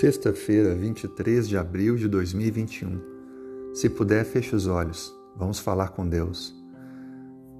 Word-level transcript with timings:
Sexta-feira, 0.00 0.74
23 0.74 1.46
de 1.48 1.56
abril 1.56 1.94
de 1.94 2.08
2021. 2.08 3.00
Se 3.72 3.88
puder, 3.88 4.24
feche 4.24 4.56
os 4.56 4.66
olhos. 4.66 5.14
Vamos 5.36 5.60
falar 5.60 5.90
com 5.90 6.04
Deus. 6.04 6.52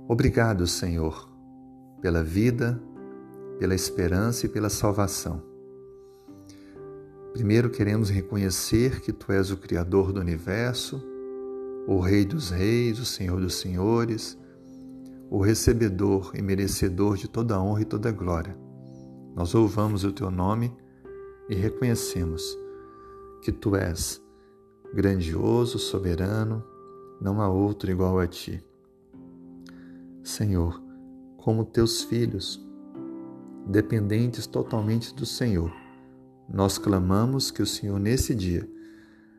Obrigado, 0.08 0.66
Senhor, 0.66 1.30
pela 2.02 2.24
vida, 2.24 2.82
pela 3.60 3.73
esperança 3.73 4.46
e 4.46 4.48
pela 4.48 4.68
salvação. 4.68 5.45
Primeiro 7.32 7.70
queremos 7.70 8.10
reconhecer 8.10 9.01
que 9.01 9.12
Tu 9.12 9.30
és 9.30 9.52
o 9.52 9.56
Criador 9.56 10.12
do 10.12 10.19
universo, 10.19 11.01
o 11.87 12.01
Rei 12.01 12.24
dos 12.24 12.51
Reis, 12.51 12.98
o 12.98 13.05
Senhor 13.05 13.41
dos 13.41 13.55
Senhores, 13.55 14.37
o 15.30 15.41
recebedor 15.41 16.32
e 16.34 16.42
merecedor 16.42 17.16
de 17.16 17.28
toda 17.28 17.62
honra 17.62 17.82
e 17.82 17.84
toda 17.84 18.10
glória. 18.10 18.59
Nós 19.37 19.52
louvamos 19.52 20.02
o 20.02 20.10
Teu 20.10 20.32
nome 20.32 20.77
e 21.48 21.55
reconhecemos 21.55 22.59
que 23.43 23.53
tu 23.53 23.77
és 23.77 24.23
grandioso, 24.95 25.79
soberano, 25.79 26.65
não 27.20 27.41
há 27.41 27.48
outro 27.48 27.91
igual 27.91 28.19
a 28.19 28.27
ti. 28.27 28.65
Senhor, 30.23 30.80
como 31.37 31.65
teus 31.65 32.03
filhos, 32.03 32.65
dependentes 33.67 34.47
totalmente 34.47 35.15
do 35.15 35.27
Senhor, 35.27 35.73
nós 36.48 36.79
clamamos 36.79 37.51
que 37.51 37.62
o 37.62 37.67
Senhor 37.67 37.98
nesse 37.98 38.34
dia 38.34 38.69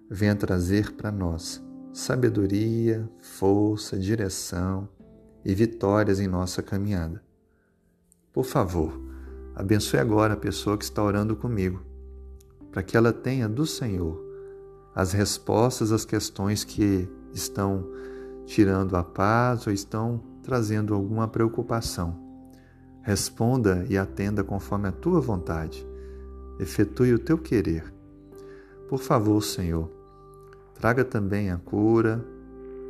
venha 0.09 0.35
trazer 0.35 0.91
para 0.93 1.11
nós 1.11 1.63
sabedoria, 1.93 3.09
força, 3.19 3.97
direção 3.97 4.87
e 5.43 5.55
vitórias 5.55 6.19
em 6.19 6.27
nossa 6.27 6.61
caminhada. 6.61 7.23
Por 8.33 8.43
favor, 8.43 8.99
abençoe 9.55 9.99
agora 9.99 10.33
a 10.33 10.37
pessoa 10.37 10.77
que 10.77 10.83
está 10.83 11.01
orando 11.01 11.35
comigo 11.35 11.94
para 12.75 12.83
que 12.83 12.97
ela 12.97 13.13
tenha 13.13 13.47
do 13.47 13.65
Senhor 13.65 14.21
as 14.93 15.13
respostas 15.13 15.93
às 15.93 16.03
questões 16.03 16.65
que 16.65 17.07
estão 17.33 17.87
tirando 18.45 18.97
a 18.97 19.03
paz 19.03 19.65
ou 19.65 19.71
estão 19.71 20.21
trazendo 20.43 20.93
alguma 20.93 21.25
preocupação. 21.25 22.19
Responda 23.01 23.85
e 23.89 23.97
atenda 23.97 24.43
conforme 24.43 24.89
a 24.89 24.91
tua 24.91 25.21
vontade. 25.21 25.87
Efetue 26.59 27.13
o 27.13 27.19
teu 27.19 27.37
querer. 27.37 27.93
Por 28.89 28.99
favor, 28.99 29.41
Senhor, 29.41 29.89
traga 30.73 31.05
também 31.05 31.51
a 31.51 31.57
cura, 31.57 32.21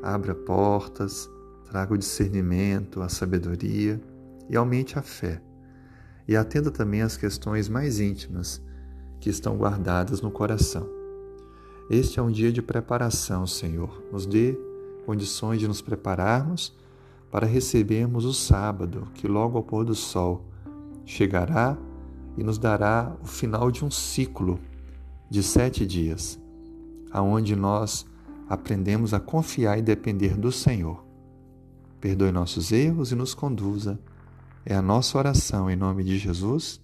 abra 0.01 0.33
portas, 0.33 1.29
traga 1.69 1.93
o 1.93 1.97
discernimento, 1.97 3.03
a 3.03 3.07
sabedoria 3.07 4.01
e 4.49 4.57
aumente 4.57 4.97
a 4.97 5.03
fé. 5.03 5.39
E 6.27 6.35
atenda 6.35 6.71
também 6.71 7.03
às 7.03 7.15
questões 7.15 7.69
mais 7.69 7.99
íntimas 7.99 8.65
que 9.19 9.29
estão 9.29 9.57
guardadas 9.57 10.21
no 10.21 10.31
coração. 10.31 10.87
Este 11.89 12.19
é 12.19 12.21
um 12.21 12.31
dia 12.31 12.51
de 12.51 12.61
preparação, 12.61 13.45
Senhor. 13.45 14.03
Nos 14.11 14.25
dê 14.25 14.57
condições 15.05 15.59
de 15.59 15.67
nos 15.67 15.81
prepararmos 15.81 16.75
para 17.31 17.45
recebermos 17.45 18.25
o 18.25 18.33
sábado, 18.33 19.07
que 19.13 19.27
logo 19.27 19.57
ao 19.57 19.63
pôr 19.63 19.85
do 19.85 19.93
sol 19.93 20.45
chegará 21.05 21.77
e 22.37 22.43
nos 22.43 22.57
dará 22.57 23.15
o 23.21 23.27
final 23.27 23.71
de 23.71 23.85
um 23.85 23.91
ciclo 23.91 24.59
de 25.29 25.43
sete 25.43 25.85
dias, 25.85 26.39
aonde 27.11 27.55
nós 27.55 28.05
aprendemos 28.49 29.13
a 29.13 29.19
confiar 29.19 29.77
e 29.77 29.81
depender 29.81 30.35
do 30.37 30.51
Senhor. 30.51 31.03
Perdoe 31.99 32.31
nossos 32.31 32.71
erros 32.71 33.11
e 33.11 33.15
nos 33.15 33.33
conduza. 33.33 33.99
É 34.65 34.75
a 34.75 34.81
nossa 34.81 35.17
oração 35.17 35.69
em 35.69 35.75
nome 35.75 36.03
de 36.03 36.17
Jesus. 36.17 36.81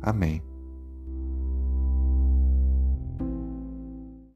Amém. 0.00 0.47